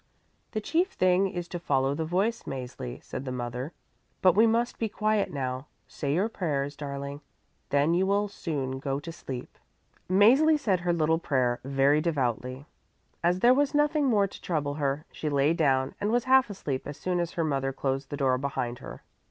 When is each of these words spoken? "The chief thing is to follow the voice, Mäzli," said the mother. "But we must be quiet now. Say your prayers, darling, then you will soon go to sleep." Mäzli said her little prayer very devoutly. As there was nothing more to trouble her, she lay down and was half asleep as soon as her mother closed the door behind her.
"The 0.53 0.61
chief 0.61 0.93
thing 0.93 1.27
is 1.27 1.47
to 1.49 1.59
follow 1.59 1.93
the 1.93 2.05
voice, 2.05 2.41
Mäzli," 2.47 3.03
said 3.03 3.23
the 3.23 3.31
mother. 3.31 3.71
"But 4.23 4.33
we 4.35 4.47
must 4.47 4.79
be 4.79 4.89
quiet 4.89 5.31
now. 5.31 5.67
Say 5.87 6.15
your 6.15 6.27
prayers, 6.27 6.75
darling, 6.75 7.21
then 7.69 7.93
you 7.93 8.07
will 8.07 8.27
soon 8.27 8.79
go 8.79 8.99
to 8.99 9.11
sleep." 9.11 9.59
Mäzli 10.09 10.57
said 10.57 10.79
her 10.79 10.91
little 10.91 11.19
prayer 11.19 11.59
very 11.63 12.01
devoutly. 12.01 12.65
As 13.23 13.41
there 13.41 13.53
was 13.53 13.75
nothing 13.75 14.05
more 14.07 14.25
to 14.25 14.41
trouble 14.41 14.73
her, 14.73 15.05
she 15.11 15.29
lay 15.29 15.53
down 15.53 15.93
and 16.01 16.09
was 16.11 16.23
half 16.23 16.49
asleep 16.49 16.87
as 16.87 16.97
soon 16.97 17.19
as 17.19 17.33
her 17.33 17.43
mother 17.43 17.71
closed 17.71 18.09
the 18.09 18.17
door 18.17 18.39
behind 18.39 18.79
her. 18.79 19.03